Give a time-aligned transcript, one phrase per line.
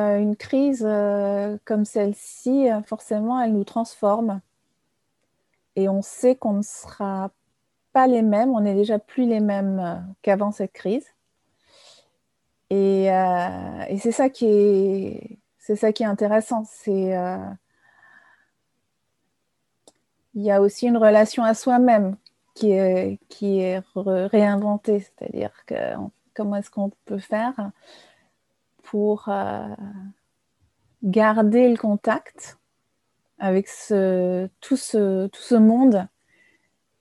[0.00, 4.40] Euh, une crise euh, comme celle-ci, forcément, elle nous transforme.
[5.76, 7.30] Et on sait qu'on ne sera
[7.92, 11.06] pas les mêmes, on n'est déjà plus les mêmes qu'avant cette crise.
[12.70, 13.06] Et,
[13.98, 16.64] c'est ça qui est, intéressant.
[16.86, 17.56] Il
[20.34, 22.16] y a aussi une relation à soi-même
[22.54, 25.50] qui est, qui est réinventée, c'est-à-dire
[26.34, 27.70] comment est-ce qu'on peut faire?
[28.90, 29.68] Pour euh,
[31.04, 32.58] garder le contact
[33.38, 36.08] avec ce, tout, ce, tout ce monde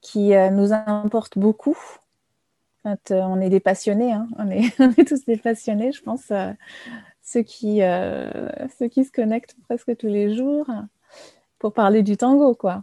[0.00, 1.76] qui euh, nous importe beaucoup.
[2.86, 4.28] Euh, on est des passionnés, hein.
[4.38, 4.74] on, est,
[5.06, 6.32] tous des passionnés, je pense,
[7.22, 10.66] ceux, qui, ceux qui se connectent presque tous les jours
[11.58, 12.82] pour parler du tango, quoi.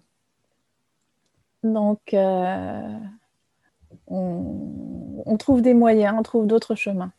[1.63, 2.15] Donc,
[4.08, 7.11] on, trouve des moyens, on trouve d'autres chemins.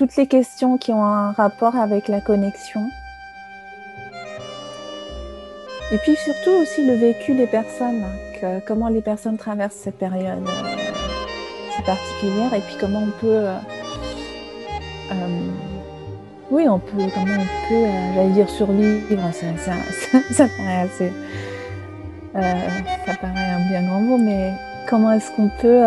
[0.00, 2.88] Toutes les questions qui ont un rapport avec la connexion.
[5.92, 8.06] Et puis surtout aussi le vécu des personnes,
[8.66, 10.76] comment les personnes traversent cette période euh,
[11.76, 13.44] si particulière et puis comment on peut...
[13.44, 13.58] Euh,
[16.50, 19.02] oui, on peut, comment on peut, euh, j'allais dire survivre,
[19.34, 19.74] ça,
[20.30, 21.12] ça, paraît assez,
[22.36, 22.68] euh,
[23.04, 24.54] ça paraît un bien grand mot, mais
[24.88, 25.82] comment est-ce qu'on peut,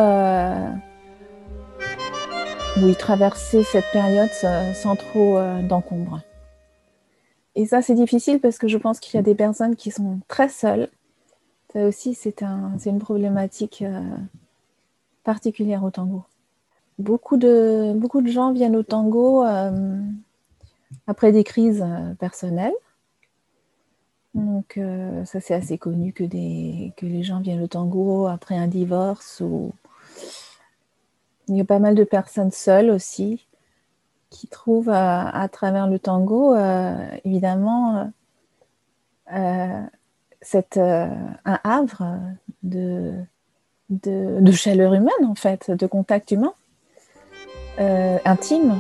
[2.78, 4.30] euh, oui, traverser cette période
[4.74, 6.22] sans, trop d'encombre.
[7.56, 10.20] Et ça, c'est difficile parce que je pense qu'il y a des personnes qui sont
[10.28, 10.90] très seules.
[11.72, 13.84] Ça aussi, c'est un, une problématique
[15.24, 16.24] particulière au tango.
[17.00, 19.44] Beaucoup de, beaucoup de gens viennent au tango
[21.08, 22.74] après des crises euh, personnelles.
[24.34, 28.68] Donc euh, ça c'est assez connu que, que les gens viennent au tango après un
[28.68, 29.72] divorce ou
[31.48, 33.48] il y a pas mal de personnes seules aussi
[34.30, 36.56] qui trouvent à, travers le tango
[37.24, 38.12] évidemment
[40.42, 42.20] cette, un havre
[42.64, 43.14] de,
[43.90, 46.54] de, chaleur humaine en fait, de contact humain
[47.78, 48.80] intime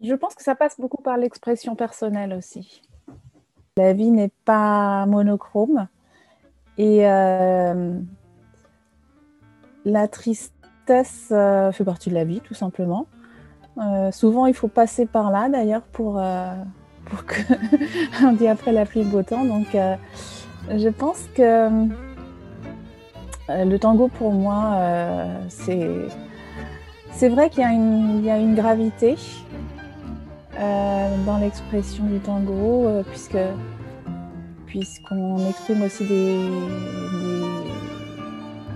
[0.00, 2.82] Je pense que ça passe beaucoup par l'expression personnelle aussi.
[3.76, 5.88] La vie n'est pas monochrome
[6.78, 7.98] et euh,
[9.84, 13.06] la tristesse euh, fait partie de la vie tout simplement.
[13.78, 16.20] Euh, souvent il faut passer par là d'ailleurs pour,
[17.04, 19.44] pour que après la pluie le beau temps.
[19.44, 21.88] Donc je pense que
[23.48, 24.78] le tango pour moi
[25.48, 29.16] c'est vrai qu'il y, a une gravité
[30.58, 33.38] dans l'expression du tango, euh, puisque
[34.66, 36.36] puisqu'on exprime aussi des,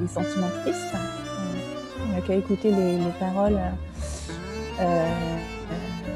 [0.01, 0.95] des, sentiments tristes.
[0.95, 3.59] Euh, on n'a qu'à écouter les, paroles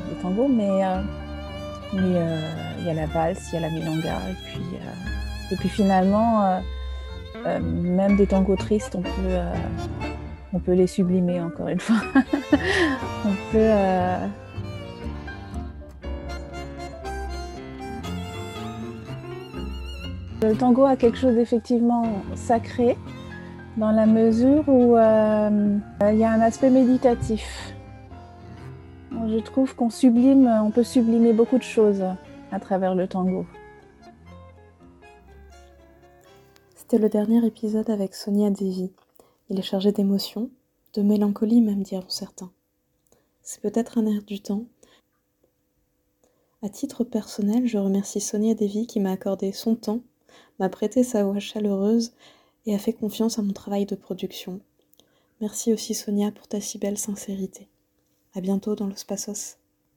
[0.08, 0.80] du tango, mais
[1.92, 2.12] il
[2.86, 4.62] y a la valse, il y a la milonga, et puis,
[5.52, 6.62] et puis finalement,
[7.60, 9.38] même des tangos tristes, on peut,
[10.54, 12.00] on peut les sublimer encore une fois.
[13.26, 13.70] on peut
[20.42, 22.98] Le tango a quelque chose d'effectivement sacré
[23.78, 27.74] dans la mesure où euh, il y a un aspect méditatif.
[29.10, 32.04] Je trouve qu'on sublime, on peut sublimer beaucoup de choses
[32.52, 33.46] à travers le tango.
[36.74, 38.92] C'était le dernier épisode avec Sonia Devi.
[39.48, 40.50] Il est chargé d'émotions,
[40.92, 42.50] de mélancolie même diront certains.
[43.40, 44.64] C'est peut-être un air du temps.
[46.62, 50.02] À titre personnel, je remercie Sonia Devi qui m'a accordé son temps
[50.58, 52.12] m'a prêté sa voix chaleureuse
[52.66, 54.60] et a fait confiance à mon travail de production.
[55.40, 57.68] Merci aussi Sonia pour ta si belle sincérité.
[58.34, 59.56] À bientôt dans Los Passos.